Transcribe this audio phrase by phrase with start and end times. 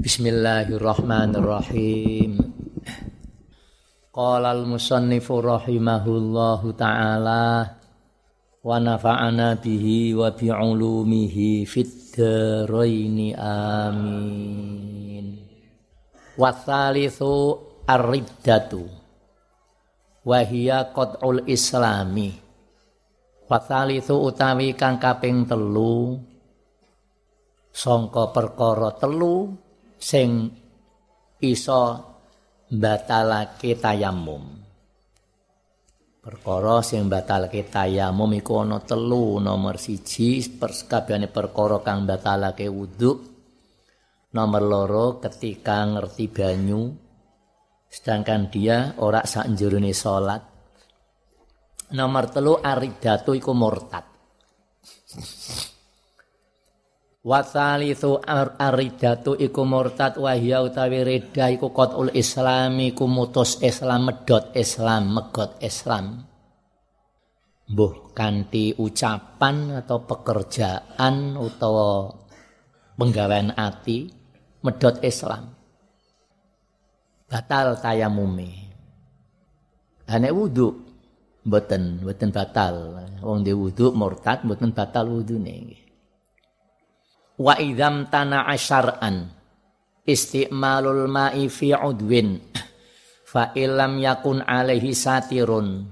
[0.00, 2.40] Bismillahirrahmanirrahim.
[4.08, 7.76] Qala al-musannifu rahimahullahu taala
[8.64, 15.36] wa nafa'ana bihi wa bi ulumihi fid dharain amin.
[16.32, 18.80] Wa tsalitsu ar-riddatu
[20.24, 22.40] wa hiya qat'ul islami.
[23.52, 26.16] Wa tsalitsu utawi kang kaping telu
[27.68, 29.68] sangka perkara telu
[30.00, 30.48] sing
[31.44, 31.82] iso
[32.72, 34.56] batalake tayamum.
[36.20, 39.36] Perkara sing batalake tayamum iku ana telu.
[39.40, 43.12] Nomor siji perskabehane perkara kang batalake wudu.
[44.30, 46.94] Nomor loro ketika ngerti banyu
[47.90, 50.42] sedangkan dia ora sak jerone salat.
[51.90, 54.06] Nomor telu aridatu iku murtad.
[57.20, 58.16] Wa tsalitsu
[58.56, 65.12] aridatu iku murtad wa hiya utawi rida iku qatul islami iku mutus Islam medot Islam
[65.12, 66.24] megot Islam.
[67.68, 72.08] Mbuh kanthi ucapan atau pekerjaan utawa
[72.96, 74.08] penggawean ati
[74.64, 75.52] medot Islam.
[77.28, 78.48] Batal tayamume.
[80.08, 80.72] Ane wudu
[81.44, 82.96] mboten mboten batal.
[83.20, 85.89] Wong di wudu murtad mboten batal wudune nggih.
[87.40, 89.32] Wa idzam tana'a syar'an
[90.04, 92.36] istimalul ma'i fi udwin.
[93.24, 95.86] Fa illam yakun alaihi satirun.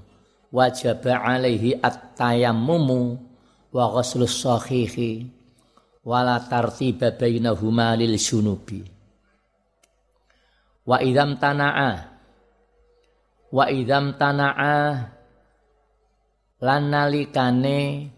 [0.49, 3.01] Wajaba alaihi at-tayammumu
[3.71, 5.29] wa ghuslus sahihi.
[6.03, 8.99] Wala tartiba bainahuma lil sunubi
[10.89, 11.91] wa idzam tana'a
[13.53, 14.77] wa idzam tana'a
[16.65, 18.09] lan nalikane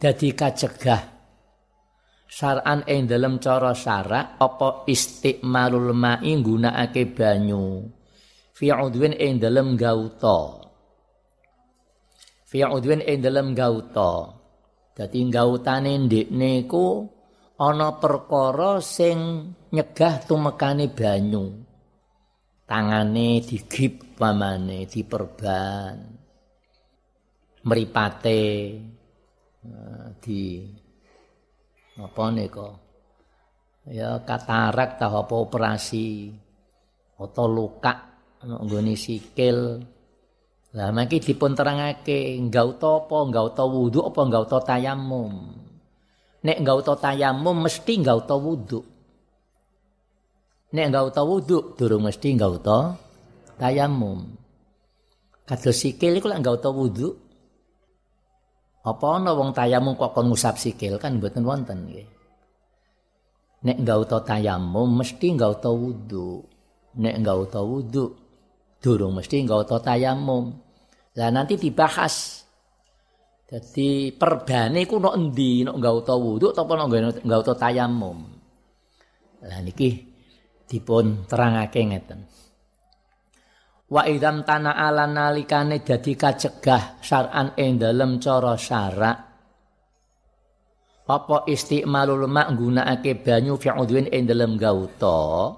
[0.00, 1.17] dadi kacegah
[2.38, 7.82] Sar'an ing dalem cara syarak apa istiqmalul ma'i nggunakake banyu?
[8.54, 10.62] Fi udwin ing dalem gauta.
[12.46, 14.38] Fi udwin ing dalem gauta.
[14.94, 17.10] Dadi gautane ndekne ku
[17.58, 19.18] ana perkara sing
[19.74, 21.42] nyegah tumekane banyu.
[22.70, 25.96] Tangane digip pamane diperban.
[27.66, 28.42] Mripate
[29.66, 30.42] eh, di
[31.98, 32.68] apa nika?
[33.90, 36.32] Ya katarak tah apa operasi?
[37.18, 39.82] Atau luka nggone sikil.
[40.78, 43.16] Lah mangke dipun terangake enggauta apa?
[43.26, 45.58] Enggauta wudu apa enggauta tayamum
[46.42, 48.80] nek enggauta tayamum mesti enggauta wudu
[50.70, 52.94] nek enggauta wudu durung mesti enggauta
[53.58, 54.22] tayamum
[55.48, 57.27] kados sikil iku lek enggauta wudu
[58.88, 62.08] Apa ana wong tayamum kok kon ngusap sikil kan mboten wonten nggih.
[63.68, 66.40] Nek enggak uta tayamum mesti enggak uta wudu.
[66.96, 68.04] Nek enggak uta wudu
[68.80, 70.56] durung mesti enggak uta tayamum.
[71.20, 72.46] Lah nanti dibahas.
[73.48, 78.18] Jadi perbane iku nok endi nek enggak uta wudu apa nek enggak uta tayamum.
[79.44, 80.00] Lah niki
[80.64, 82.24] dipun terangake ngeten.
[83.88, 89.18] Wa idzam tana ala nalikane dadi kacegah syar'an ing dalem cara syarak.
[91.08, 95.56] Apa istimalul ma nggunakake banyu fi udwin ing dalem gauta?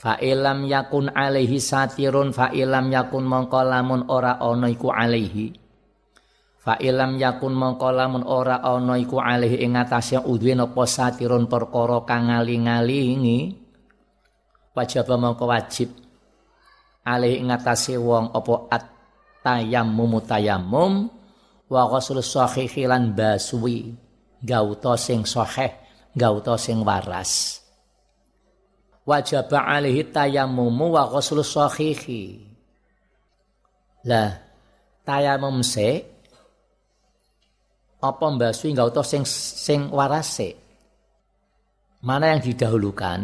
[0.00, 5.52] Fa ilam yakun alaihi satirun fa ilam yakun mongko lamun ora ana iku alaihi.
[6.56, 12.00] Fa ilam yakun mongko lamun ora ana iku alaihi ing atase udwin apa satirun perkara
[12.08, 13.60] kang ngali-ngalingi
[14.72, 16.03] wajib mongko wajib
[17.04, 18.84] alih ngatasi wong apa at
[19.44, 21.12] tayammum tayammum
[21.68, 23.92] wa ghusl sahihi lan baswi
[24.40, 25.70] gauta sing sahih
[26.16, 27.60] gauta sing waras.
[29.04, 32.40] Wajib alaihi tayammum wa ghusl sahihi.
[34.08, 34.40] Lah
[35.04, 36.14] tayammum se
[38.04, 40.60] apa mbasui gauta sing sing warase
[42.04, 43.20] mana yang didahulukan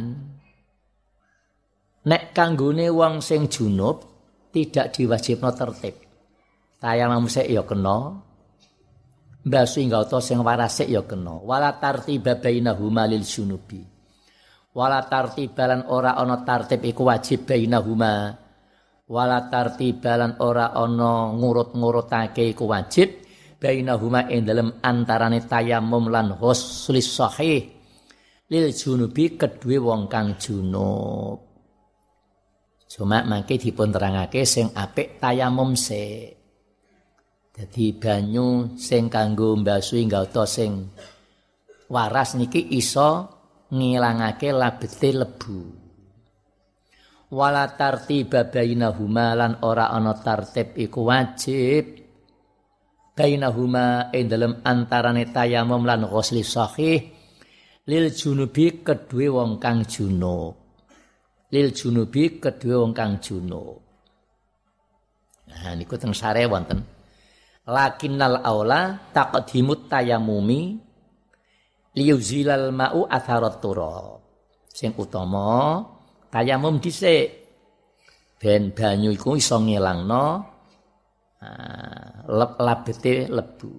[2.07, 4.11] nek kanggone wong sing junub
[4.51, 5.97] tidak diwajibno tertib.
[6.81, 8.17] Tayamum sik ya kena.
[9.41, 11.41] Mbasuh nggauta sing waras ya kena.
[11.45, 13.85] Wala tartiba bainahuma lil junubi.
[14.73, 18.33] Wala tartibalan ora ana tartib iku wajib bainahuma.
[19.11, 23.09] Wala tartibalan ora ana ngurut-ngurutake iku wajib
[23.61, 27.61] bainahuma ing dalem antarane tayamum lan huslis sahih
[28.49, 31.50] lil junubi kedue wong kang junub.
[32.91, 36.35] Cuma mangke dipun terangake sing apik tayamum se.
[37.55, 40.91] Dadi banyu sing kanggo mbasui nggauta sing
[41.87, 43.31] waras niki iso
[43.71, 45.61] ngilangake labete lebu.
[47.31, 52.03] Wala tartiba bainahuma lan ora ana tartib iku wajib.
[53.15, 56.99] Bainahuma ing dalem antarane tayamum lan ghusli sahih
[57.87, 60.70] lil junubi kedue wong kang junub
[61.51, 63.83] lil junubi kedue wong kang junub
[65.51, 66.79] nah niku teng sare wonten.
[67.71, 70.75] Lakinnal aula taqdimut tayamumi
[71.95, 74.19] liyuzilal ma'u atharat turab
[74.71, 75.79] sing utama
[76.31, 77.31] tayamum dhisik.
[78.41, 80.27] Ben banyu iku iso ngilangno
[82.27, 83.73] lep labete lebu.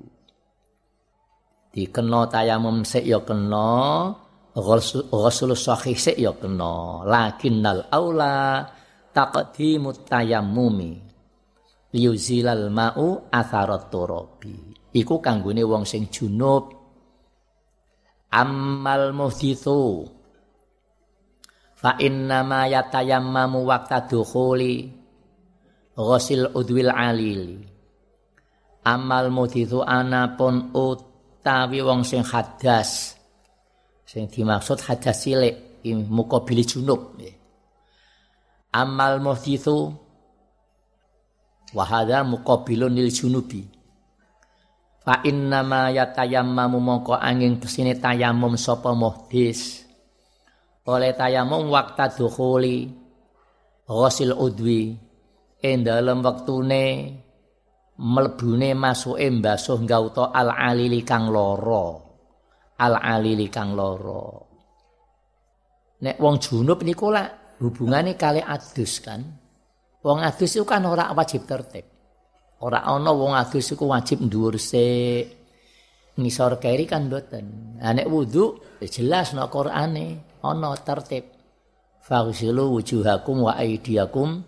[1.74, 4.12] Dikena tayamum sik ya kena
[4.56, 7.08] ghusul sahih sik ya kena.
[7.08, 8.68] Lakinnal aula
[9.16, 10.92] taqdimut tayammumi.
[11.92, 14.56] Liyuzilal ma'u atharat turabi.
[14.96, 16.72] Iku kanggone wong sing junub.
[18.32, 20.08] Ammal muhdithu.
[21.76, 24.88] Fa inna ma yatayammamu waqta dukhuli.
[25.96, 27.60] Ghusil udwil alili.
[28.82, 33.21] Amal mudhitu anapun utawi wong sing hadas
[34.12, 35.56] sing dimaksud hadas cilik
[36.12, 37.16] mukabili junub
[38.72, 39.96] amal muhdithu
[41.72, 43.64] wa hadha muqabilun lil junubi.
[45.02, 49.88] Fa inna ma yatayammamu mongko angin ke sini tayamum sapa muhdis.
[50.86, 52.90] Oleh tayamum waktu dukhuli
[53.88, 54.94] ghusil udwi
[55.62, 56.84] ing dalem wektune
[58.02, 62.11] mlebune masuke mbasuh gauta al alili kang loro
[62.82, 64.52] al alili kang loro
[66.02, 69.22] nek wong junub niku lak hubungane kali adus kan.
[70.02, 71.86] Wong adus itu kan ora wajib tertib.
[72.66, 75.40] Ora ana wong adus iku wajib dhuwur sik.
[76.18, 77.78] Ngisor keri kan mboten.
[77.80, 80.06] Nek wudu jelas nek Qur'ane
[80.42, 81.38] ana tertib.
[82.02, 84.42] Faghsilu wujuhakum wa aydiyakum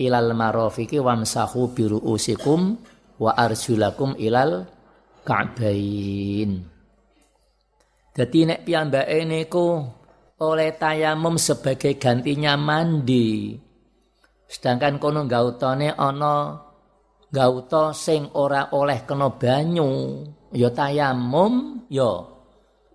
[0.00, 2.80] ilal marafiqi wamsahu bi ru'usikum
[3.20, 4.64] wa arjulakum ilal
[5.20, 6.71] ka'bain
[8.12, 9.80] dadi nek piyambake niku
[10.42, 13.56] oleh tayamum sebagai gantinya mandi
[14.48, 16.60] sedangkan kono gautane ana
[17.32, 20.20] gauta sing ora oleh kena banyu
[20.52, 22.20] ya tayamum ya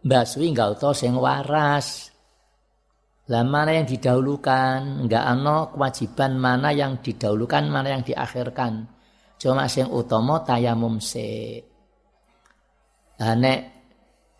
[0.06, 2.14] mbasui gauta sing waras
[3.28, 5.04] lah mana yang didahulukan?
[5.04, 8.88] Enggak ano kewajiban mana yang didahulukan, mana yang diakhirkan.
[9.36, 11.60] Cuma sing utama tayamum se.
[13.20, 13.77] Nah, nek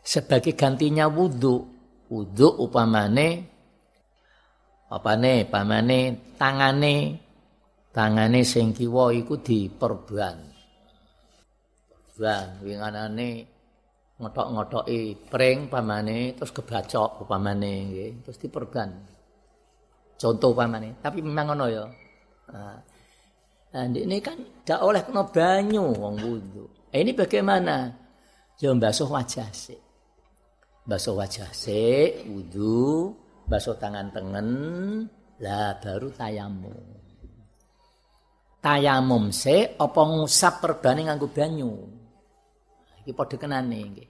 [0.08, 1.68] sebagai gantinya wudhu,
[2.08, 3.44] wudhu upamane
[4.88, 7.20] apa nih, pamane tangane,
[7.92, 10.48] tangane sing kiwa iku diperban.
[11.92, 13.30] Perban, winganane
[14.16, 18.12] ngotok-ngotoki pring pamane terus kebacok upamane nggih.
[18.24, 18.90] Terus diperban.
[20.16, 21.84] Contoh pamane tapi memang ngono ya.
[22.56, 22.80] Nah,
[23.76, 26.64] nah ini kan gak oleh kena banyu wong wudu.
[26.96, 27.92] Eh, ini bagaimana?
[28.58, 29.87] Ya basuh wajah sih
[30.88, 33.12] basuh wajah sih wudu
[33.44, 34.50] basuh tangan tengen
[35.44, 36.88] lah baru tayamum
[38.64, 41.98] tayamum se apa ngusap perbane nganggo banyu
[43.08, 44.10] iki padha kenane nggih.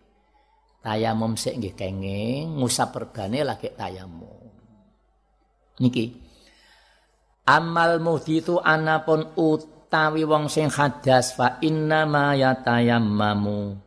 [0.82, 4.50] Tayamum sik nggih kenging, ngusap perbane lagi tayamum.
[5.78, 6.26] Niki.
[7.46, 13.78] Amal muhdithu anapun utawi wong sing hadas fa inna ma yatayammamu.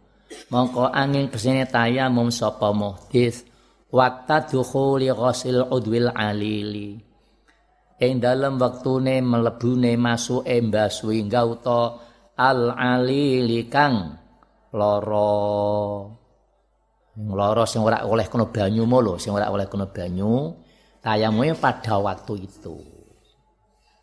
[0.51, 3.47] Mongko angin ke sini tayamum sapa muhdits
[3.91, 6.99] waktu dukhuli ghasil udwil alili.
[8.01, 12.01] Ing dalem wektune mlebune masuke mbasuhi gauta
[12.39, 14.17] al alili kang
[14.73, 15.37] lara.
[17.21, 20.57] Lara sing ora oleh kena banyu lho sing ora oleh kena banyu
[21.03, 22.79] tayamume pada waktu itu.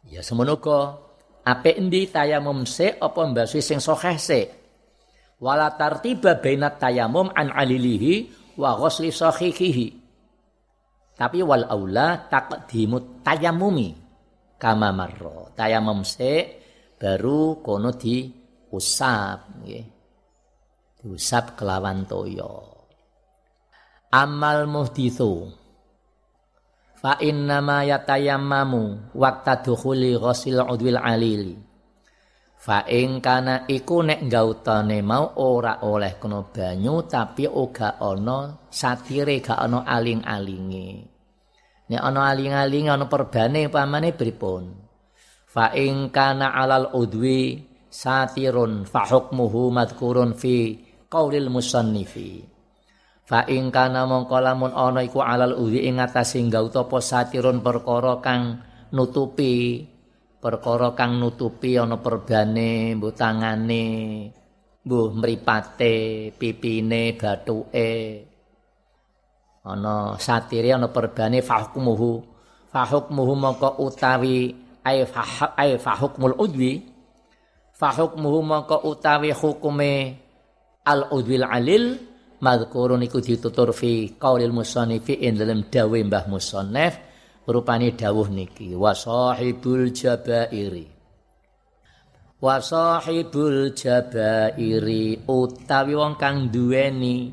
[0.08, 0.60] Ya semono
[1.48, 4.57] apik endi tayamum se apa mbasuhi sing sahih se
[5.42, 9.88] wala tartiba bainat tayamum an alilihi wa ghusli sahihihi
[11.18, 13.94] tapi wal aula taqdimut tayamumi
[14.58, 16.62] kama marro tayamum se
[16.98, 18.26] baru kono di
[18.74, 19.86] usap nggih.
[20.98, 22.78] Diusap kelawan toyo
[24.10, 25.52] amal muhdithu
[26.98, 31.54] fa inna ma yatayammamu waqta dukhuli ghasil udwil alili
[32.58, 39.38] fa ing kana iku nek gautane mau ora oleh kena banyu tapi uga ana satire
[39.40, 40.90] gak ana aling-alinge.
[41.88, 44.64] Nek ana aling-alinge ana perbane pamane pripun?
[45.48, 50.76] Fa ing kana alal udwi satirun fa hukmuhu madhkurun fi
[51.08, 52.44] qaulil musannifi.
[53.28, 58.20] Fa ing kana mongko lamun ana iku alal udhi ing atase gauta apa satirun perkara
[58.24, 58.60] kang
[58.92, 59.84] nutupi
[60.38, 63.86] perkara kang nutupi ana perbane mbuh tangane
[64.86, 65.96] mbuh mripate
[66.38, 67.92] pipine bathuke
[69.66, 72.38] ana satire ana perbane fahkumuhu
[72.72, 76.86] fahukmuhu mongko utawi ay fa ay fahukmul udwi.
[77.78, 79.94] Fahukmuhu mongko utawi hukume
[80.88, 81.86] al udwil alil.
[82.38, 86.94] Madhkurun iku ditutur fi qaulil musannifi ing dalam dawe Mbah Musannaf
[87.48, 90.86] rupane dawuh niki wa sahibul jabairi.
[92.44, 97.32] Wa sahibul jabairi utawi wong kang duweni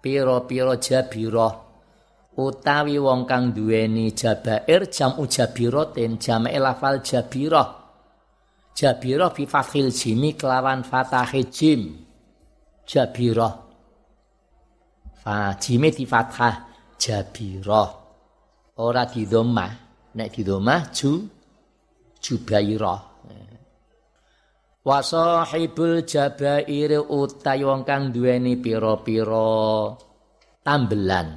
[0.00, 1.54] pira-pira jabirah
[2.40, 7.76] utawi wong kang duweni jabair jamu jabiratin jamae lafal jabirah.
[8.72, 12.00] Jabirah fi fathil jimi kelawan fathah jim.
[12.88, 13.54] Jabirah.
[15.20, 16.64] Fa jime di fathah
[16.96, 17.99] jabirah.
[18.80, 19.72] Ora di dhammah.
[20.16, 21.28] Nek di dhammah ju
[22.16, 23.00] jubairah.
[24.80, 29.92] Wa sahibul jabair utawi wong kang duweni pira-pira
[30.64, 31.28] tambelan.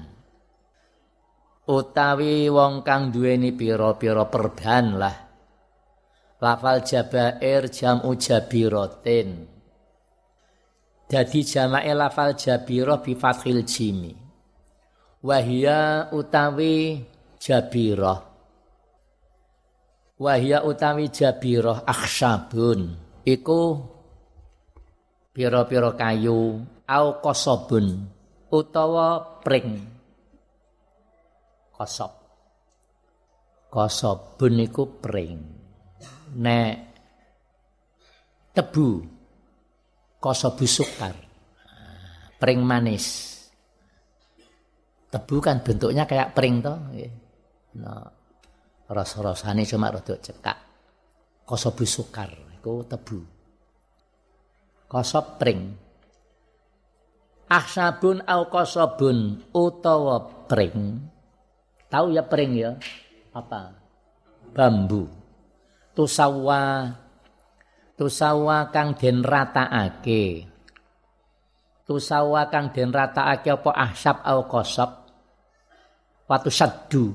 [1.67, 5.17] Utawi wong kang duweni pira-pira perban lah.
[6.39, 9.47] Lafal jabair jam'u jabiratin.
[11.07, 14.11] Jadi jamae lafal jabirah bi fathil jimi.
[15.23, 16.99] Wahia utawi
[17.43, 18.23] jabirah.
[20.15, 22.95] Wahia utawi jabirah akhsabun.
[23.27, 23.83] Iku
[25.35, 28.07] pira-pira kayu au kosobun
[28.47, 29.83] utawa pring.
[31.75, 32.11] Kosob.
[33.67, 35.35] Kosobun iku pring.
[36.39, 36.75] Nek
[38.55, 39.03] tebu
[40.23, 41.15] kosobu sukar.
[42.39, 43.35] Pring manis.
[45.11, 46.79] Tebu kan bentuknya kayak pring toh.
[47.79, 48.05] Nah,
[48.89, 50.57] ros-rosane cuma rada cekak.
[51.43, 53.19] Kosobu sukar iku tebu.
[54.89, 55.73] Kosob pring.
[57.49, 61.01] Ahsabun au kosobun utawa pring.
[61.89, 62.71] Tahu ya pring ya?
[63.33, 63.73] Apa?
[64.53, 65.05] Bambu.
[65.93, 66.89] Tusawa
[67.93, 70.49] tusawa kang den rataake
[71.85, 75.07] tusawa kang den rataake apa ahsab au qasab
[76.25, 77.13] watu saddu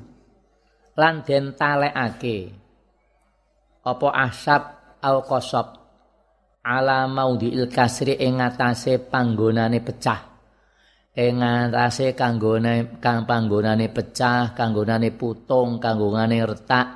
[0.99, 2.51] lan den talekake.
[3.87, 4.63] Apa ahsab
[4.99, 5.79] au qasab?
[6.67, 10.21] Ala maudhi'il kasri ing ngatasé panggonane pecah.
[11.15, 16.87] Ing ngatasé kanggone kang panggonane pecah kanggonane putung kanggone retak.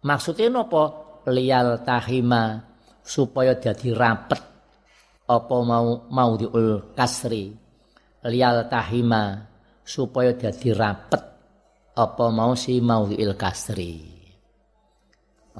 [0.00, 0.82] Maksudnya napa
[1.28, 2.64] lial tahima
[3.04, 4.40] supaya jadi rapet.
[5.28, 7.54] Apa mau mau diul kasri?
[8.26, 9.46] Lial tahima
[9.84, 11.29] supaya jadi rapet
[12.00, 14.00] apa mau si mau diul kasri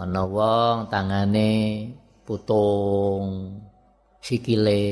[0.01, 1.53] ana wong tangane
[2.25, 3.61] putung
[4.25, 4.85] sikile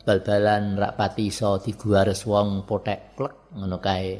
[0.00, 4.16] bal-balan rak pati iso diguares wong potek plek ngono kae.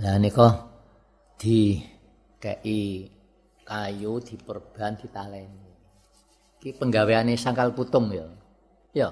[0.00, 0.48] Lah nika
[1.36, 1.76] di
[2.40, 3.04] kei
[3.66, 5.68] kayu diperban ditaleni.
[6.60, 8.26] Iki penggaweane sangkal putung ya.
[8.96, 9.08] Ya.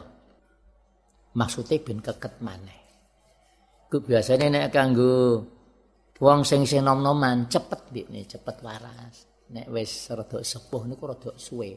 [1.36, 2.77] Maksudnya ben keket maneh.
[3.88, 5.40] Ku biasane nek kanggo
[6.20, 9.24] wong sing sing nom-noman cepet ndikne, cepet waras.
[9.48, 11.72] Nek wis rada sepuh niku rada suwe.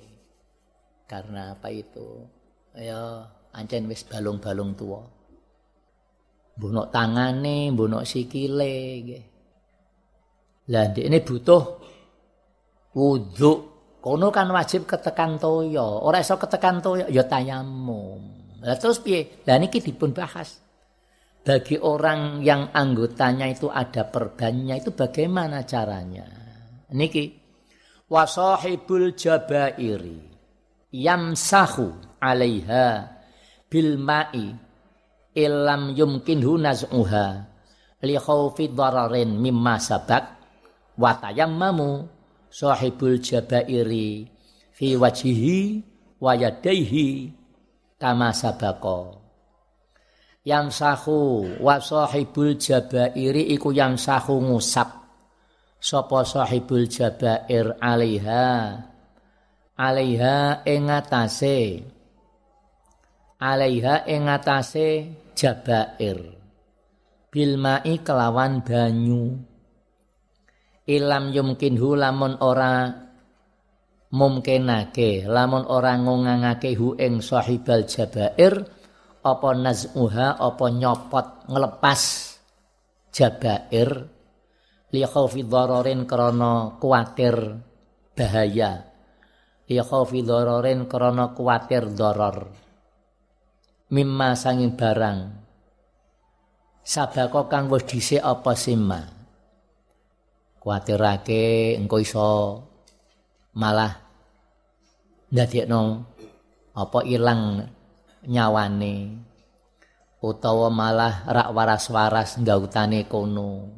[1.08, 2.27] Karena apa itu?
[2.75, 3.24] Ya
[3.56, 5.00] ancen wis balung-balung tua.
[6.60, 9.25] Mbunok tangane, mbunok sikile nggih.
[10.68, 11.63] Lah ndekne butuh
[12.91, 13.51] wudhu
[14.03, 18.20] kono kan wajib ketekan toya ora iso ketekan toya ya tayamum
[18.60, 20.60] lah terus piye lah niki dipun bahas
[21.41, 26.25] bagi orang yang anggotanya itu ada perbannya itu bagaimana caranya?
[26.93, 27.33] Niki
[28.12, 30.21] wasahibul jabairi
[30.91, 33.10] yamsahu alaiha
[33.71, 34.51] bil ma'i
[35.31, 37.27] illam yumkinhu naz'uha
[38.03, 40.24] li khaufi dararin mimma sabak
[41.00, 42.05] wa tayammamu
[42.51, 44.27] sahibul jabairi
[44.75, 45.60] fi wajhihi
[46.19, 47.31] wa yadaihi
[47.95, 49.20] kama sabako
[50.41, 54.89] yang sahu wa sahibul jabairi iku sahu ngusap.
[55.81, 58.77] Sapa sahibul jabair alaiha?
[59.77, 61.81] Alaiha ing atase.
[63.41, 64.29] Alaiha ing
[65.33, 66.19] jabair.
[67.31, 67.53] Bil
[68.05, 69.41] kelawan banyu.
[70.86, 72.91] Ilam yumkinhu lamun ora
[74.12, 78.80] mumkinake lamun ora ngongangake hu ing sahibal jabair
[79.21, 82.01] apa naz'uha apa nyopot ngelepas
[83.13, 84.09] jabair
[84.91, 87.63] li khaufi dhararin krana kuwatir
[88.15, 88.91] bahaya.
[89.71, 92.51] Li khaufi dhararin krana kuwatir dharar.
[93.91, 95.19] Mimma sanging barang.
[96.81, 98.99] Sabako kang wis dhisik apa sima
[100.61, 102.31] kuwatirake engko iso.
[103.51, 103.91] Malah
[105.31, 105.81] ndadekno
[106.71, 107.67] apa ilang
[108.27, 109.17] nyawane
[110.21, 113.73] utawa malah rak waras-waras gautane kono.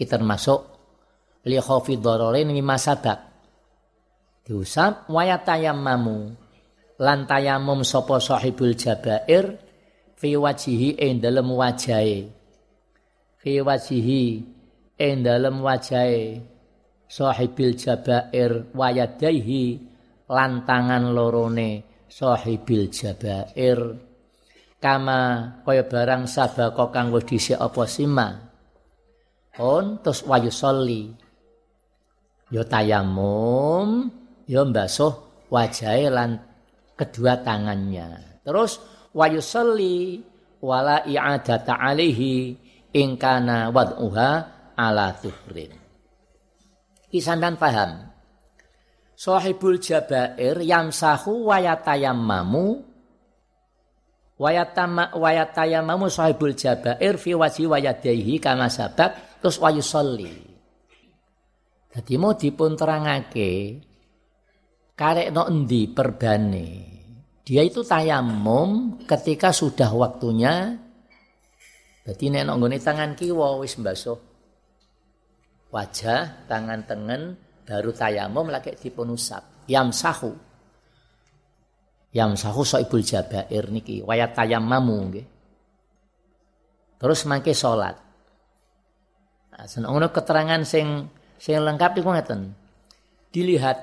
[0.00, 0.60] Iki termasuk
[1.44, 3.20] li khaufi dhararin mimma sabak
[4.48, 6.32] diusap wayatayammamu
[6.96, 9.60] lan tayamum sapa sahibul jabair
[10.16, 12.32] fi wajihi ing dalem wajahe.
[13.40, 14.24] Fi wajihi
[14.96, 16.44] ing dalem wajahe
[17.10, 19.64] sahibil jabair wayadaihi
[20.30, 23.78] lan tangan lorone sahibil jabair
[24.82, 28.28] kama kaya barang sabako kang wis dhisik apa sima.
[29.62, 31.14] On terus wayusolli
[32.50, 34.10] ya tayamum
[34.50, 36.42] ya mbasuh wajahe lan
[36.98, 38.40] kedua tangannya.
[38.42, 38.82] Terus
[39.14, 40.24] wayusolli
[40.64, 42.56] wala i'adata alaihi
[42.90, 44.30] ingkana wad'uha
[44.74, 45.76] ala tuhrin.
[47.10, 48.09] Kisandan paham
[49.20, 52.80] Sahibul Jabair yamsahu wayatayammamu
[54.40, 59.12] wayatama wayatayammamu sahibul Jabair fi wajhi wayadaihi kama sabab
[59.44, 60.32] terus wayusolli.
[61.92, 63.84] Jadi mau dipun terangake
[64.96, 66.68] karek no endi perbane.
[67.44, 70.80] Dia itu tayamum ketika sudah waktunya.
[72.08, 74.30] Jadi nek nggone tangan kiwa wis mbasuh
[75.70, 77.38] wajah, tangan tengen,
[77.70, 80.34] baru tayamum lagi dipun usap yamsahu.
[82.10, 84.02] Yamsahu saibul jabair niki.
[84.02, 85.26] Wayat tayammamu nggih.
[86.98, 87.94] Terus mangke salat
[89.54, 91.06] nah, seneng keterangan sing
[91.38, 92.58] sing lengkap iku ngeten.
[93.30, 93.78] Dilihat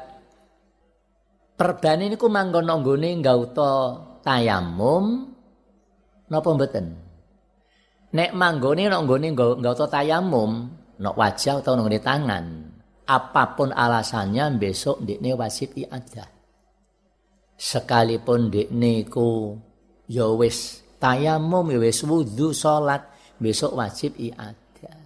[1.55, 3.71] perban ini manggon nggone gauta
[4.19, 5.31] tayamum
[6.27, 6.85] napa mboten?
[8.11, 9.31] Nek manggone nek nggone
[9.87, 10.51] tayamum
[10.99, 12.66] nok wajah atau nggone tangan
[13.07, 16.27] apa pun alasannya besok ndekne wajib iadah.
[17.55, 19.55] Sekalipun ndekne ku
[20.11, 23.07] ya wis tayamum ya wis wudu salat
[23.39, 24.99] besok wajib iadah.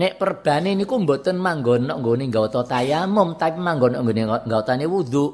[0.00, 5.26] Nek perbane niku mboten manggon nek nggone gawata tayamum tapi manggon nek nggone gawatane wudu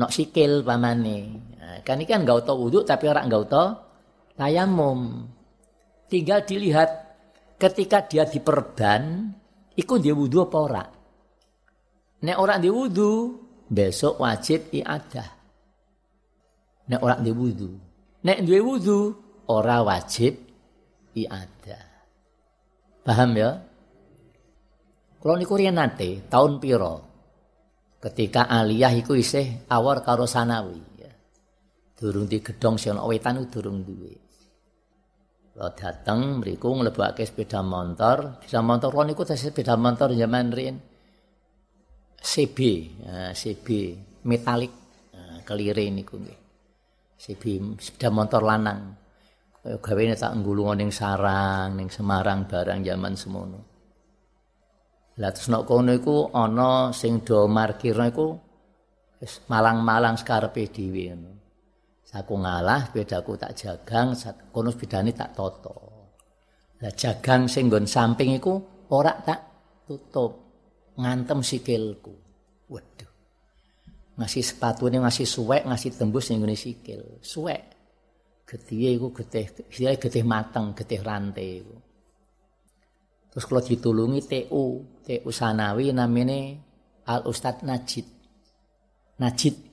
[0.00, 1.18] nok sikil pamane.
[1.60, 3.76] Nah, kan iki kan gawata wudu tapi ora gawata
[4.40, 5.28] tayamum.
[6.08, 6.88] Tinggal dilihat
[7.60, 9.32] ketika dia diperban
[9.76, 10.84] iku dia wudu apa ora?
[12.22, 13.34] Nek ora dia wudu,
[13.66, 15.30] besok wajib iadah.
[16.90, 17.70] Nek ora dia wudu.
[18.22, 18.98] Nek duwe wudu,
[19.50, 20.38] ora wajib
[21.18, 21.84] iadah.
[23.02, 23.50] Paham ya?
[25.22, 26.94] Kalau niku riyen nate tahun piro?
[28.02, 30.92] Ketika aliyah iku isih awar karo sanawi.
[32.02, 34.31] Durung di gedong sing wetan durung duwe.
[35.52, 40.76] Lo dateng mriku nglebokake sepeda motor, sepeda motor kok niku sepeda motor zaman riyen
[42.22, 42.58] CB,
[43.04, 43.66] nah, CB
[44.24, 44.72] metalik
[45.12, 46.40] nah, kelire niku nggih.
[47.20, 47.42] CB
[47.76, 48.96] sepeda motor lanang.
[49.62, 53.60] Kaya gawene tak nggulung ning sarang, ning Semarang barang zaman semono.
[55.20, 58.26] Lah terus nek kono iku ana sing do markirno iku
[59.52, 61.41] malang-malang skarepe dhewe ngono.
[62.12, 64.12] Aku ngalah, sepedaku tak jagang,
[64.52, 65.76] kono sepedane tak toto.
[66.84, 68.60] Lah jagang sing nggon samping iku
[68.92, 69.40] ora tak
[69.88, 70.32] tutup.
[70.92, 72.12] Ngantem sikilku.
[72.68, 73.12] Waduh.
[74.20, 77.24] Ngasih sepatu ini ngasih suwek, ngasih tembus ning ngene sikil.
[77.24, 77.62] Suwek.
[78.44, 81.76] Getih iku getih, istilahnya getih mateng, getih rantai iku.
[83.32, 84.64] Terus kalau ditulungi TU,
[85.00, 86.60] TU Sanawi namanya
[87.08, 88.04] Al Ustad Najid.
[89.16, 89.71] Najid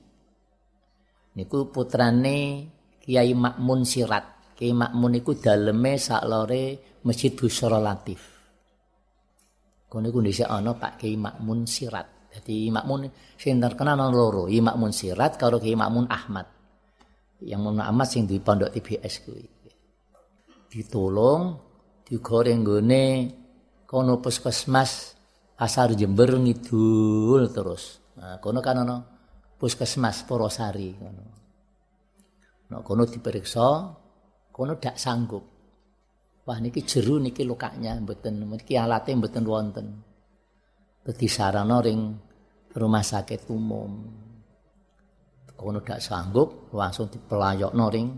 [1.36, 2.68] niku putrane
[3.00, 4.54] Kiai Makmun Sirat.
[4.54, 8.20] Kiai Makmun iku daleme saklore Masjid Busyara Latif.
[9.90, 12.06] Kono iku dhisik ana Pak Kiai Makmun Sirat.
[12.30, 16.46] Dadi Makmun sing terkenal ana loro, Kiai Makmun Sirat karo Kiai Makmun Ahmad.
[17.42, 19.46] Yang Makmun Ahmad sing di pondok TBS kuwi.
[20.70, 21.42] Ditolong
[22.06, 23.04] digoreng gone
[23.90, 25.18] kono puskesmas
[25.60, 28.00] Pasar Jember ngidul terus.
[28.16, 28.96] Nah, kono kan ana
[29.60, 31.24] puskesmas Porosari ngono.
[32.72, 33.68] Nek kono diperiksa,
[34.48, 35.44] kono dak sanggup.
[36.48, 39.86] Wah niki jeru niki lukanya mboten niki alate mboten wonten.
[41.04, 42.00] Dadi sarana ring
[42.72, 43.92] rumah sakit umum.
[45.60, 48.08] kono dak sanggup langsung dipelayokno ring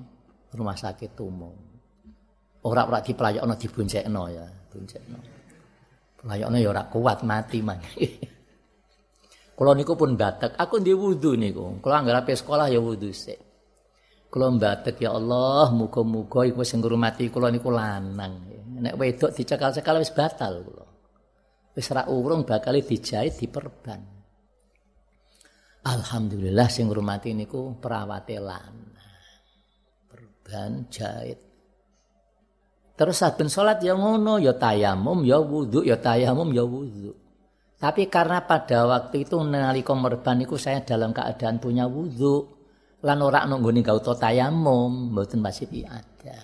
[0.54, 1.50] rumah sakit umum.
[2.62, 5.18] Ora ora dipelayokno diboncekno ya, boncekno.
[6.22, 7.82] Pelayokno ya ora kuat mati man.
[9.62, 11.78] Kula niku pun batek, aku ndek wudu niku.
[11.78, 13.38] Kula anggere sekolah ya wudu sik.
[14.26, 18.42] Kula batek ya Allah, muga-muga iku sing ngurmati kula niku lanang.
[18.82, 20.82] Nek wedok dicekal-cekal wis batal kula.
[21.78, 24.02] Wis ra urung bakal dijahit diperban.
[25.86, 28.98] Alhamdulillah sing ngurmati niku perawate lanang.
[30.10, 31.38] Perban jahit.
[32.98, 37.21] Terus saben salat ya ngono, ya tayamum, ya wudu, ya tayamum, ya wudu.
[37.82, 42.46] Tapi karena pada waktu itu nalika merban niku saya dalam keadaan punya wudu,
[43.02, 46.38] lan ora nunggone gauta tayamum, mboten masih ada.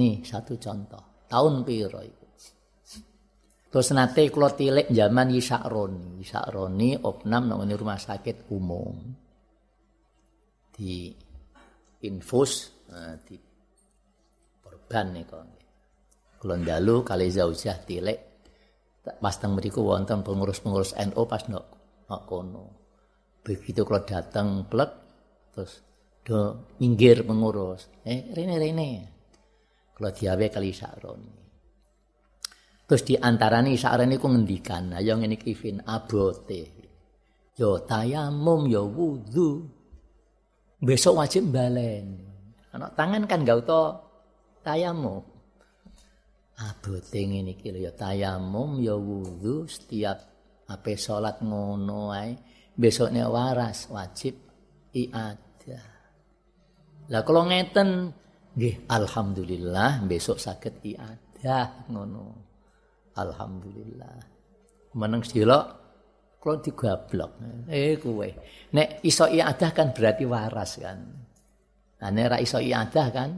[0.00, 1.28] Nih satu contoh.
[1.28, 2.24] Tahun piro iku?
[3.68, 6.24] Terus nate kula tilik zaman Yisakroni.
[6.24, 8.96] Yisakroni opnam nang rumah sakit umum.
[10.72, 11.12] Di
[12.00, 13.36] infus nah, di
[14.64, 15.42] korban nika.
[16.40, 18.33] Kula ndalu kali zaujah tilik
[19.04, 21.64] pas teng mriku wonten pengurus-pengurus NU pas nok
[22.08, 22.64] nok kono.
[23.44, 24.90] Begitu kalau datang plek
[25.52, 25.84] terus
[26.24, 27.92] do minggir pengurus.
[28.08, 28.90] Eh rene rene.
[29.92, 31.20] Kalau diawe kali sakron.
[32.84, 36.84] Terus di antarane sakron niku ngendikan, ayo ngene iki fin abote.
[37.54, 39.68] Yo tayamum yo wudu.
[40.84, 42.20] Besok wajib balen.
[42.74, 44.02] Anak tangan kan gak tau
[44.66, 45.33] tayamum.
[46.54, 50.22] Abote ngene iki lho ya tayamum ya wudu setiap
[50.70, 52.38] ape salat ngono ae
[52.78, 54.38] besokne waras wajib
[54.94, 55.86] iadah.
[57.10, 58.14] Lah kalau ngeten
[58.54, 62.38] nggih alhamdulillah besok saged iadah ngono.
[63.18, 64.18] Alhamdulillah.
[64.94, 65.66] Meneng silok
[66.38, 67.66] kalau digablok.
[67.66, 68.28] Eh kowe.
[68.78, 70.98] Nek iso iadah kan berarti waras kan.
[71.98, 73.30] Nah nek ra iso iadah kan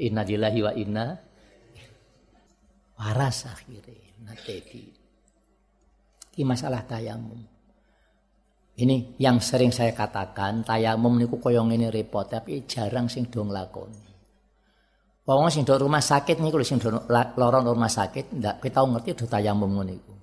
[0.00, 1.06] Inna lillahi wa inna
[3.02, 4.86] waras akhirnya nate di
[6.38, 7.42] ini masalah tayamum
[8.78, 14.12] ini yang sering saya katakan tayamum niku koyong ini repot tapi jarang sing dong lakoni
[15.22, 16.90] Wong sing do rumah sakit niku sing do
[17.38, 20.14] lorong rumah sakit ndak kita ngerti do tayamum ngono iku.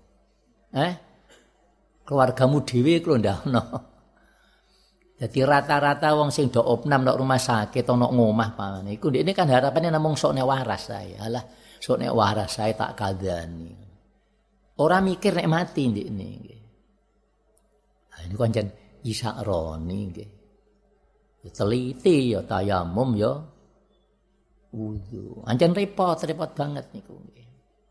[0.75, 0.93] Eh?
[2.03, 3.63] Keluargamu dhewe iku ndak ono.
[5.19, 8.99] Jadi rata-rata wong sing do opnam nek rumah sakit ana ngomah pamane.
[8.99, 11.23] Iku ini kan harapannya namung sok waras saya.
[11.23, 11.47] Alah,
[11.79, 13.73] sok nek waras saya tak kadani.
[14.79, 16.61] Orang mikir nek mati ndekne nggih.
[18.11, 18.67] Nah, ini kan
[19.03, 20.29] isak roni nggih.
[21.39, 23.31] Ya teliti ya tayamum ya
[24.75, 25.43] wudu.
[25.47, 27.47] Anjen repot, repot banget niku nggih.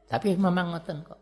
[0.09, 1.20] Tapi memang ngoten kok.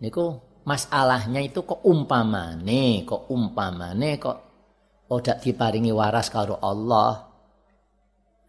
[0.00, 0.24] Niku
[0.64, 4.38] masalahnya itu kok umpamane, kok umpamane kok
[5.12, 7.33] odak diparingi waras karo Allah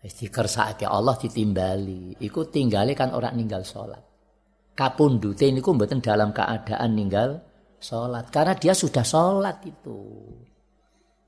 [0.06, 2.22] wis dikersakake Allah ditimbali.
[2.22, 4.06] Iku tinggale kan orang ninggal salat
[4.76, 7.39] kapundute niku mboten dalam keadaan ninggal
[7.80, 9.98] salat karena dia sudah salat itu.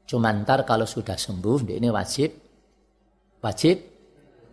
[0.07, 2.29] Cuman ntar kalau sudah sembuh ini wajib
[3.39, 3.77] wajib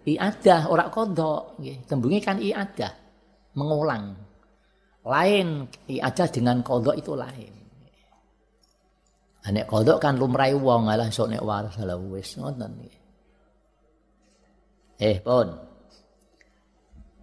[0.07, 2.93] iadah ora kodok nggih tembunge kan iadah
[3.59, 4.15] mengulang.
[5.05, 7.53] Lain iadah dengan kodok itu lain.
[9.45, 13.04] Nek kodok kan lumrai wong alah sok nek waras ala wis ngoten iki.
[14.99, 15.49] Eh pun.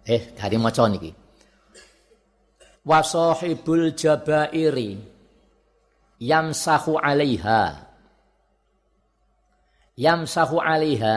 [0.04, 1.10] Eh dari maca niki.
[2.82, 4.98] Wa sahibul jabairi
[6.18, 7.62] yamsahu 'alaiha.
[9.96, 11.16] Yamsahu 'alaiha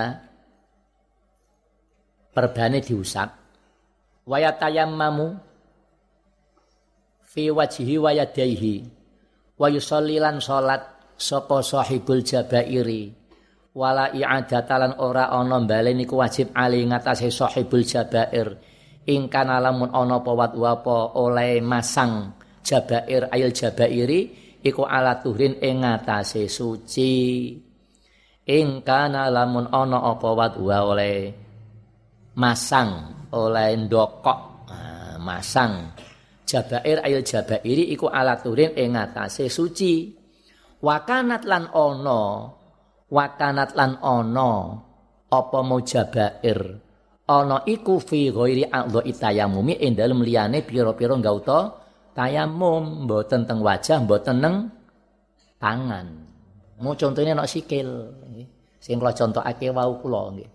[2.32, 3.30] perbane diusap.
[4.26, 5.38] Wa yatayammamu
[7.36, 8.88] fi wajhi wa yadayhi
[9.60, 10.82] wa yusallilan salat
[11.20, 13.25] sapa sahibul jabairi
[13.76, 18.56] wala i'adatalan ora ana balen iku wajib ali ngatasé sahibul jabair.
[19.06, 22.34] Kana lamun ana apa apa oleh masang
[22.66, 24.20] jabair ayil jabairi
[24.66, 27.54] iku ala tuhrin ing ngatasé suci.
[28.50, 30.48] Ing kana lamun ana apa wa
[30.90, 31.30] oleh
[32.34, 32.90] masang
[33.36, 34.40] oleh ndokok
[34.72, 35.94] nah, masang
[36.48, 40.16] jabair ayil jabairi iku ala tuhrin ing ngatasé suci.
[40.82, 42.22] Wakanat lan ono
[43.16, 44.52] wakanat lan ono
[45.32, 46.60] apa mujabair?
[47.26, 51.74] Ono iku fi ghairi a'dha itayamumi ing dalem liyane pira-pira gauta
[52.12, 53.08] tayamum.
[53.08, 54.56] Mboten teng wajah mboten neng
[55.58, 56.08] tangan.
[56.84, 57.88] Mau contohnya nek sikil
[58.84, 60.50] sing kula contohake wau kula nggih.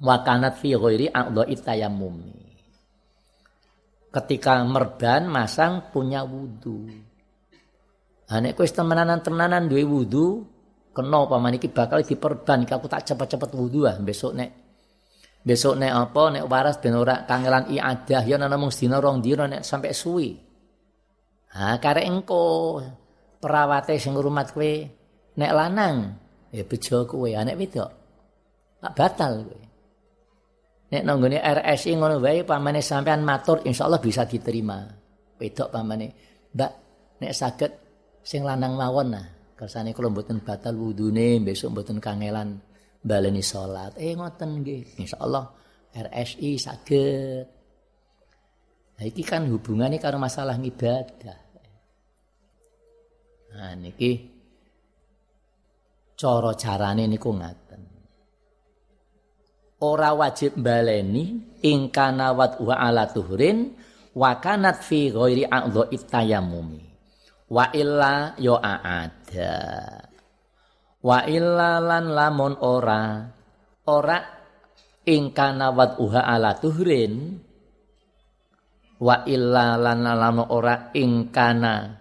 [0.00, 2.32] Wakanat fi ghairi a'dha itayamumi.
[4.14, 6.86] Ketika merban masang punya wudhu
[8.24, 10.48] Ha nek kowe temenanan-temenanan duwe wudu,
[10.94, 14.50] kena paman iki bakal diperban aku tak cepet-cepet wudu ah besok nek
[15.42, 19.50] besok nek apa nek waras ben ora kangelan iadah ya ana mung sedina rong dina
[19.50, 20.30] nek sampai suwi.
[21.54, 22.78] Ha karek engko
[23.42, 24.72] perawate sing ngrumat kowe
[25.34, 26.14] nek lanang
[26.54, 27.90] ya bejo kowe nek wedok
[28.78, 29.60] tak batal kowe.
[30.94, 34.78] Nek nanggone RSI ngono wae pamane sampean matur insyaallah bisa diterima.
[35.34, 36.06] Wedok pamane,
[36.54, 36.72] Mbak
[37.18, 37.72] nek saged
[38.22, 42.58] sing lanang mawon nah kersane kula mboten batal wudune besok mboten kangelan
[43.00, 45.44] baleni salat eh ngoten nggih insyaallah
[45.94, 47.54] RSI saged
[48.94, 51.38] Nah, iki kan hubungannya karo masalah ibadah.
[53.54, 54.30] Nah, niki
[56.14, 57.82] cara carane niku ngaten.
[59.82, 63.74] Ora wajib baleni ingkana wat wa ala tuhrin
[64.14, 66.93] wa kanat fi ghairi a'dha'i tayammumi
[67.54, 69.54] wa illa yo ada.
[71.04, 73.22] Wa illa lan lamun ora
[73.86, 74.18] ora
[75.06, 77.38] ingkana wat uha ala tuhrin.
[78.98, 81.94] Wa illa lan lamun ora ingkana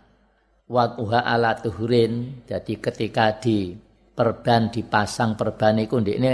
[0.66, 2.42] wat uha ala tuhrin.
[2.50, 3.78] Jadi ketika di
[4.14, 6.34] perban dipasang perban iku ndekne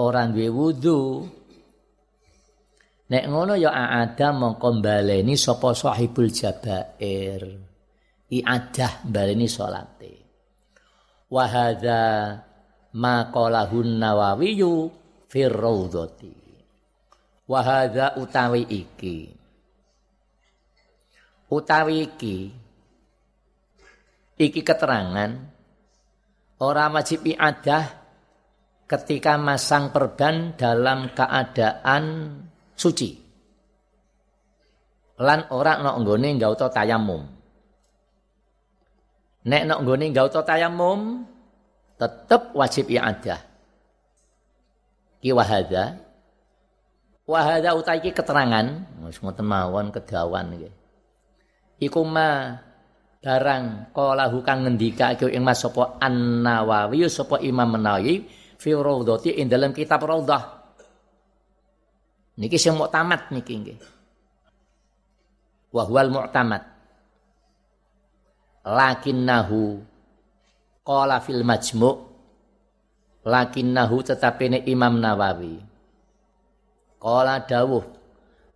[0.00, 1.00] ora duwe wudu.
[3.04, 3.68] Nek ngono ya
[4.00, 7.73] ada mongko baleni sapa sahibul jabair
[8.30, 10.12] iadah baleni salate.
[11.28, 12.02] Wa hadza
[12.94, 14.88] ma qalahun nawawiyu
[15.26, 16.44] fir raudhati
[17.50, 19.34] wa hadza utawi iki.
[21.50, 22.36] Utawi iki
[24.34, 25.30] iki keterangan
[26.58, 27.84] ora wajib iadah
[28.88, 32.04] ketika masang perban dalam keadaan
[32.74, 33.10] suci.
[35.14, 37.33] Lan ora ana nggone nggauta tayamum
[39.44, 41.28] Nek nak nggone gauta tayamum
[42.00, 43.40] tetep wajib i'adah.
[45.20, 46.00] Ki wahada.
[47.24, 50.70] Wahada utai ki keterangan, ngoten mawon kedawan iki.
[51.88, 52.56] Iku ma
[53.24, 58.28] barang qalahu kang ngendikake ing Mas sapa An-Nawawi sapa Imam Nawawi
[58.60, 60.44] fi Raudhati ing dalam kitab Raudhah.
[62.36, 63.78] Niki sing muktamad niki nggih.
[65.72, 66.12] Wa huwal
[68.64, 69.84] lakinnahu
[70.80, 71.96] qala fil majmu'
[73.24, 75.60] lakinnahu tetapene Imam Nawawi.
[76.96, 77.84] Qala dawuh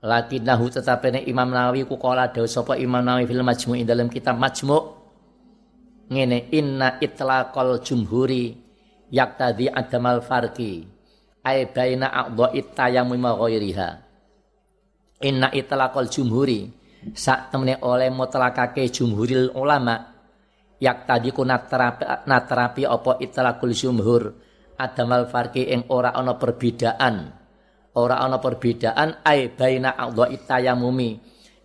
[0.00, 4.96] lakinnahu tetapene Imam Nawawi ku qala dawuh sapa Imam Nawawi fil majmu' dalam kitab majmu'
[6.08, 8.56] ngene inna itlaqal jumhuri
[9.12, 10.88] yaktadi adamal farqi
[11.44, 13.88] ay baina a'dha'i tayammum ghairiha.
[15.20, 16.77] Inna itlaqal jumhuri
[17.14, 20.18] sak temene oleh mutlakake jumhuril ulama
[20.78, 24.22] yak tadi ku naterapi, apa itlaqul jumhur
[24.78, 27.34] adamal farqi ing ora ana perbedaan.
[27.98, 31.10] Ora ana perbedaan ai baina a'dha'i tayammumi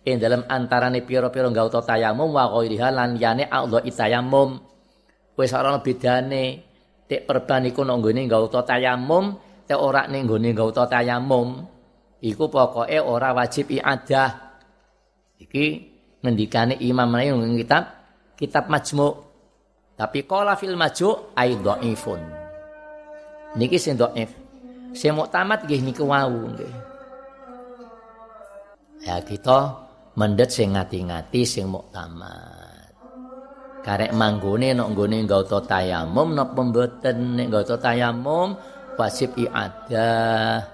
[0.02, 4.58] ing dalam antarane pira-pira gauta tayamum wa ghairiha lan yane a'dha'i tayammum
[5.38, 6.74] wis ora ana bedane.
[7.04, 9.36] Tek perban iku nang nggone gauta tayamum
[9.68, 11.62] tek ora ning nggone gauta tayamum.
[12.24, 14.53] Iku pokoke ora wajib iadah
[15.44, 15.66] Iki
[16.24, 17.84] ngendikane Imam Nawawi kitab
[18.40, 19.08] kitab Majmu.
[19.94, 22.20] Tapi qala fil Majmu ai dhaifun.
[23.60, 24.32] Niki sing dhaif.
[24.96, 26.74] Sing muktamad nggih niku wau nggih.
[29.04, 29.84] Ya kita
[30.16, 32.94] mendet sing ngati-ngati sing muktamad.
[33.84, 38.56] Karek manggone nek nggone gauta tayamum napa mboten nek gauta tayamum
[38.96, 40.64] wajib iadah.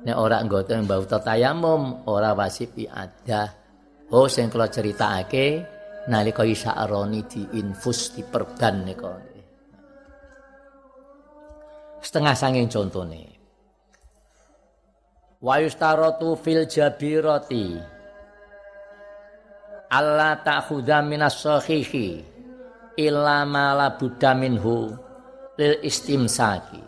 [0.00, 3.59] Nek ora nggoto mbauta tayamum ora wajib iadah.
[4.10, 5.62] Oh sing kula critakake
[6.10, 9.14] nalika Isa Aroni diinfus diperban nika.
[12.02, 13.22] Setengah sanging contone.
[15.38, 17.78] Wa yustaratu fil jabirati
[19.94, 22.08] Allah ta'khudha minas sahihi
[22.98, 24.90] illa ma la budda minhu
[25.54, 26.82] lil istimsaki.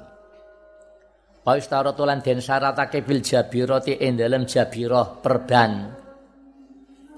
[1.47, 6.02] Wa yustaratu lan den syaratake fil jabirati ing dalem jabirah perban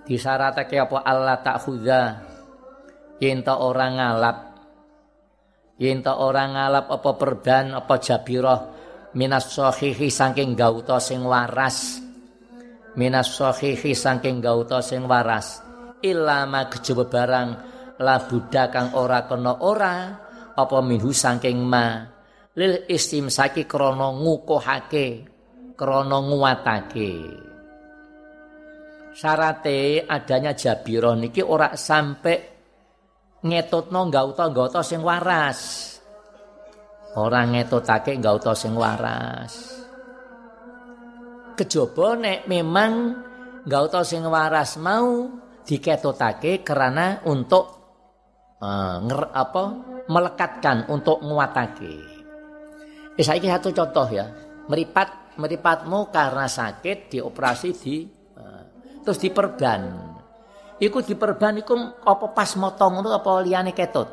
[0.05, 1.03] disyaratake apa?
[1.05, 2.03] Allah tak khuda
[3.23, 4.39] yen orang ngalap.
[5.81, 8.61] Yen orang ngalap apa perban apa jabirah.
[9.15, 12.03] Minas sahihi saking gauta sing waras.
[12.99, 15.63] Minas sahihi saking gauta sing waras.
[16.03, 17.49] Ilama kejaba barang
[18.03, 18.19] la
[18.69, 19.97] kang ora kena ora
[20.55, 22.11] apa minhu saking ma.
[22.55, 25.07] Lil istimsaki krana ngukuhake
[25.75, 27.11] krana nguwatake
[29.15, 32.37] syarate adanya jabiroh niki ora sampai
[33.47, 35.91] ngetutno gauta-gauta sing waras.
[37.15, 39.53] Ora ngetutake gauta sing waras.
[41.55, 42.93] Kejaba nek memang
[43.63, 45.31] gauta sing waras mau
[45.63, 47.65] diketutake karena untuk
[48.59, 49.65] uh, nger, apa
[50.11, 51.95] melekatkan untuk nguatake.
[53.15, 54.27] Eh satu contoh ya.
[54.67, 57.97] Meripat meripatmu karena sakit dioperasi di
[59.05, 60.13] terus diperban.
[60.81, 64.09] Iku diperban iku apa pas motong ngono apa liyane ketut?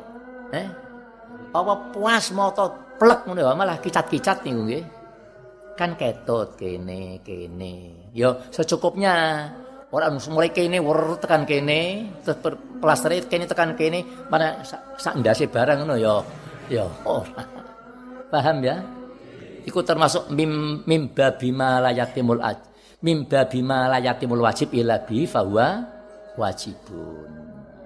[0.54, 0.68] Eh?
[1.52, 4.84] Apa puas moto plek ngono ya, malah kicat-kicat niku nggih.
[5.74, 8.06] Kan ketut kene kene.
[8.14, 9.14] Yo secukupnya.
[9.92, 12.40] Ora mulai kene wer tekan kene, terus
[12.80, 16.16] plaster kene tekan kene, mana sak ndase barang ngono ya.
[16.72, 17.44] Ya ora.
[18.32, 18.80] Paham ya?
[19.68, 22.71] Iku termasuk mim mimba bima layatimul aj.
[23.02, 25.82] Mimba bima layatimul wajib ila bi fahuwa
[26.38, 27.30] wajibun.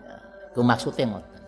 [0.05, 0.17] Ya,
[0.53, 1.43] itu ngoten.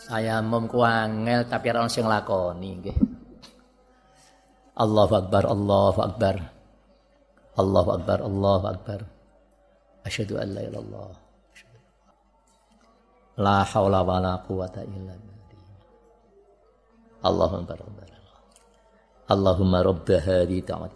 [0.00, 2.96] Saya mom angel tapi ora sing lakoni nggih.
[4.80, 6.36] Allahu akbar, Allahu akbar.
[7.56, 9.00] Allahu akbar, Allahu akbar.
[10.04, 11.12] Asyhadu an la ilaha illallah.
[13.40, 15.84] La haula wala quwata illa billah.
[17.24, 17.78] Allahu akbar.
[19.30, 20.88] Allahumma rabb hadhihi wa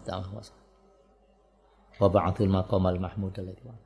[1.99, 3.85] wa ba'athil maqamal mahmud alladhi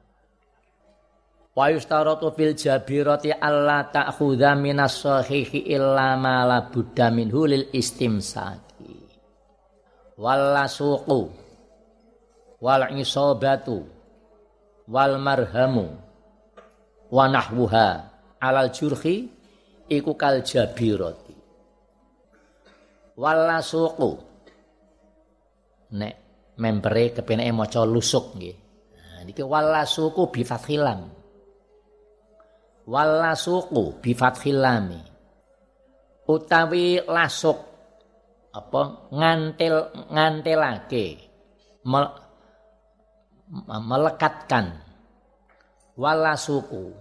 [1.60, 8.96] Wa yustaratu fil jabirati alla ta'khudha minas sahihi illa ma la budda minhu lil istimsaki.
[10.16, 11.20] Wal lasuqu
[12.64, 13.84] wal isabatu
[14.88, 16.00] wal marhamu
[17.12, 18.08] wa nahwuha
[18.40, 19.28] alal jurhi
[19.92, 21.36] iku kal jabirati.
[23.20, 24.12] Wal lasuqu
[25.92, 26.29] nek
[26.60, 28.56] membere kepenake maca lusuk nggih.
[28.94, 31.20] Nah niki wal lasuqu bi fathilam
[32.90, 34.66] walasuku bi fathil
[36.26, 37.58] utawi lasuk
[38.50, 41.30] apa ngantil ngantilake
[41.86, 42.10] mel,
[43.70, 44.90] melekatkan.
[46.00, 46.96] Walasuku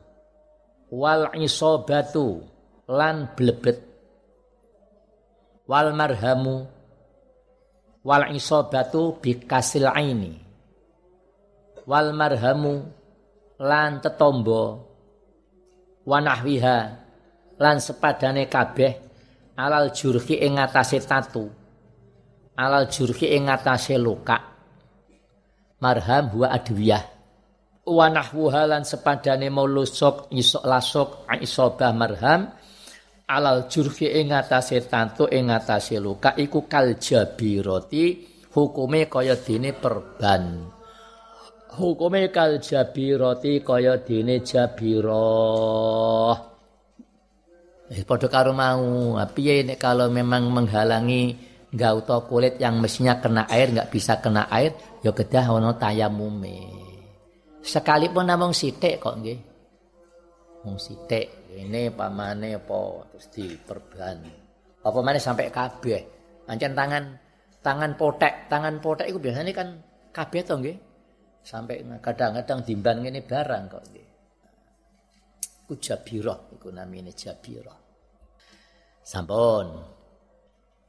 [0.90, 2.42] wal isobatu
[2.90, 3.78] lan blebet.
[5.70, 6.66] Wal marhamu
[8.08, 10.40] wal isobatu kasil aini.
[11.84, 12.88] Wal marhamu
[13.60, 14.88] lan tetombo.
[16.08, 16.78] Wanahwiha
[17.60, 18.96] lan sepadane kabeh
[19.60, 20.56] alal jurhi ing
[21.04, 21.52] tatu.
[22.56, 24.40] Alal jurhi ing ngatasé luka.
[25.84, 27.04] Marham huwa adwiyah.
[27.88, 31.08] Wanahwuha lan sepadane mau lusuk isok lasuk
[31.40, 32.52] isobah marham
[33.28, 38.24] alal jurhi ing ngatasé tatu ing ngatasé luka iku kal jabiroti
[38.56, 40.64] hukume kaya dene perban.
[41.78, 46.36] Hukume kal jabirati kaya dene jabirah
[47.88, 49.16] eh padha karo mau.
[49.32, 51.36] Piye nek kalau memang menghalangi
[51.72, 54.72] gauta kulit yang mestinya kena air nggak bisa kena air
[55.04, 56.58] ya kedah ono tayamume.
[57.60, 59.40] Sekalipun namung sithik kok nggih.
[60.64, 62.78] Mung sithik ini pamane apa
[63.10, 64.16] terus diperban
[64.84, 66.02] apa mana sampai kabeh
[66.46, 67.04] pancen tangan
[67.60, 69.68] tangan potek tangan potek itu biasanya kan
[70.14, 70.78] kabeh to nggih
[71.48, 74.08] sampai kadang-kadang timbang ini barang kok nggih.
[75.64, 77.78] Iku jabirah iku namine jabirah.
[79.00, 79.66] Sampun.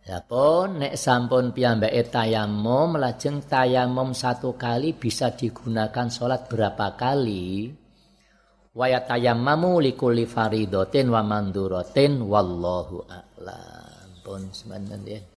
[0.03, 7.71] Sampun nek sampun piyambake tayamum lajeng tayamum satu kali bisa digunakan sholat berapa kali?
[8.79, 10.23] Wa tayammamu likulli
[11.11, 14.07] wa manduratin wallahu a'lam.
[14.23, 15.03] Pun semanten